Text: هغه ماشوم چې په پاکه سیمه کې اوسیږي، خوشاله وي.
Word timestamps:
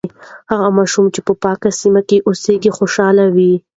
هغه 0.51 0.67
ماشوم 0.77 1.05
چې 1.15 1.19
په 1.27 1.33
پاکه 1.43 1.69
سیمه 1.81 2.01
کې 2.09 2.17
اوسیږي، 2.27 2.71
خوشاله 2.77 3.25
وي. 3.35 3.53